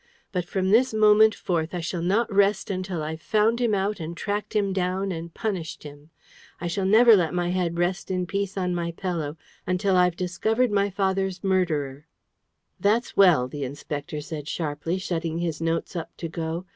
[0.31, 4.17] But from this moment forth, I shall not rest until I've found him out and
[4.17, 6.09] tracked him down, and punished him.
[6.59, 9.37] I shall never let my head rest in peace on my pillow
[9.67, 12.07] until I've discovered my father's murderer!"
[12.79, 16.65] "That's well," the Inspector said sharply, shutting his notes up to go.